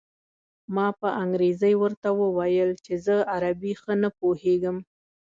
ما 0.75 0.87
په 0.99 1.09
انګرېزۍ 1.23 1.73
ورته 1.83 2.07
وویل 2.21 2.71
چې 2.85 2.93
زه 3.05 3.15
عربي 3.35 3.73
ښه 3.81 3.93
نه 4.01 4.09
پوهېږم. 4.19 4.77